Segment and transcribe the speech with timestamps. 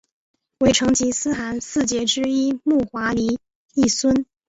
[0.61, 3.37] 为成吉思汗四杰之一木华黎
[3.75, 4.25] 裔孙。